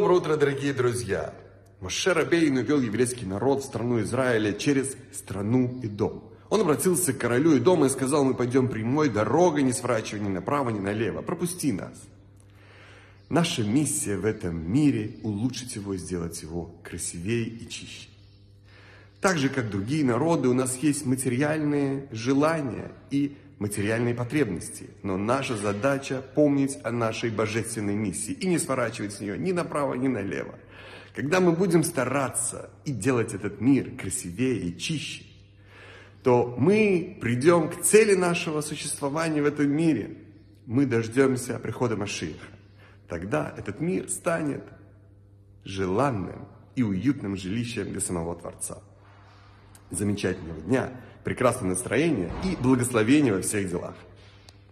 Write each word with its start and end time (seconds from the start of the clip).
Доброе 0.00 0.16
утро, 0.16 0.36
дорогие 0.36 0.72
друзья! 0.72 1.34
Моше 1.82 2.14
Рабейну 2.14 2.62
вел 2.62 2.80
еврейский 2.80 3.26
народ 3.26 3.62
в 3.62 3.66
страну 3.66 4.00
Израиля 4.00 4.54
через 4.54 4.96
страну 5.12 5.78
и 5.82 5.88
дом. 5.88 6.32
Он 6.48 6.62
обратился 6.62 7.12
к 7.12 7.18
королю 7.18 7.54
и 7.54 7.60
дома 7.60 7.84
и 7.84 7.90
сказал, 7.90 8.24
мы 8.24 8.32
пойдем 8.32 8.68
прямой 8.68 9.10
дорогой, 9.10 9.62
не 9.62 9.74
сворачивая 9.74 10.22
ни 10.22 10.30
направо, 10.30 10.70
ни 10.70 10.78
налево. 10.78 11.20
Пропусти 11.20 11.70
нас. 11.72 11.92
Наша 13.28 13.62
миссия 13.62 14.16
в 14.16 14.24
этом 14.24 14.72
мире– 14.72 15.18
улучшить 15.22 15.76
его 15.76 15.92
и 15.92 15.98
сделать 15.98 16.40
его 16.40 16.74
красивее 16.82 17.44
и 17.44 17.68
чище. 17.68 18.08
Так 19.20 19.36
же, 19.36 19.50
как 19.50 19.68
другие 19.68 20.02
народы, 20.02 20.48
у 20.48 20.54
нас 20.54 20.78
есть 20.78 21.04
материальные 21.04 22.08
желания 22.10 22.90
и 23.10 23.36
материальные 23.60 24.14
потребности. 24.14 24.90
Но 25.02 25.16
наша 25.16 25.54
задача 25.54 26.22
помнить 26.34 26.78
о 26.82 26.90
нашей 26.90 27.30
божественной 27.30 27.94
миссии 27.94 28.32
и 28.32 28.46
не 28.46 28.58
сворачивать 28.58 29.12
с 29.12 29.20
нее 29.20 29.38
ни 29.38 29.52
направо, 29.52 29.94
ни 29.94 30.08
налево. 30.08 30.58
Когда 31.14 31.40
мы 31.40 31.52
будем 31.52 31.84
стараться 31.84 32.70
и 32.84 32.92
делать 32.92 33.34
этот 33.34 33.60
мир 33.60 33.96
красивее 33.96 34.58
и 34.60 34.78
чище, 34.78 35.24
то 36.22 36.54
мы 36.58 37.18
придем 37.20 37.68
к 37.68 37.82
цели 37.82 38.14
нашего 38.14 38.62
существования 38.62 39.42
в 39.42 39.46
этом 39.46 39.70
мире. 39.70 40.16
Мы 40.66 40.86
дождемся 40.86 41.58
прихода 41.58 41.96
Машиха. 41.96 42.46
Тогда 43.08 43.54
этот 43.56 43.80
мир 43.80 44.08
станет 44.08 44.64
желанным 45.64 46.48
и 46.76 46.82
уютным 46.82 47.36
жилищем 47.36 47.90
для 47.90 48.00
самого 48.00 48.36
Творца 48.36 48.78
замечательного 49.90 50.60
дня, 50.60 50.90
прекрасного 51.24 51.70
настроения 51.70 52.30
и 52.44 52.56
благословения 52.62 53.34
во 53.34 53.42
всех 53.42 53.68
делах. 53.68 53.94